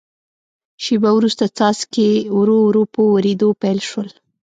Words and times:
شیبه 0.83 1.09
وروسته 1.15 1.43
څاڅکي 1.57 2.09
ورو 2.37 2.57
ورو 2.67 2.83
په 2.93 3.01
ورېدو 3.13 3.49
پیل 3.61 3.79
شول. 3.89 4.09